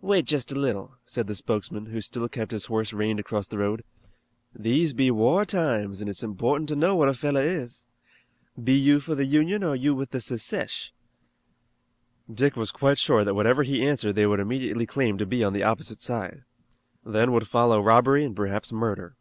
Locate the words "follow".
17.46-17.82